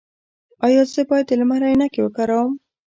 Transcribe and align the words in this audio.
ایا 0.65 0.81
زه 0.93 1.01
باید 1.09 1.25
د 1.27 1.31
لمر 1.39 1.61
عینکې 1.69 1.99
وکاروم؟ 2.03 2.53